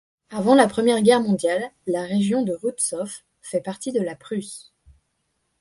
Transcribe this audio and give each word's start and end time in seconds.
Avant 0.31 0.55
la 0.55 0.67
Première 0.67 1.03
Guerre 1.03 1.21
mondiale, 1.21 1.69
la 1.85 2.01
région 2.01 2.41
de 2.41 2.53
Ruitzhof 2.53 3.23
fait 3.43 3.61
partie 3.61 3.91
de 3.91 4.01
la 4.01 4.15
Prusse. 4.15 4.73